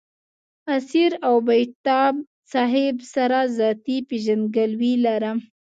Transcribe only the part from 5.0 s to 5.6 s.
لرم.